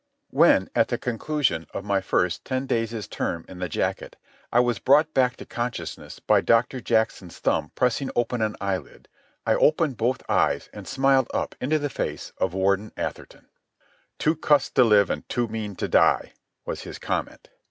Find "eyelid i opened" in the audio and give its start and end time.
8.59-9.97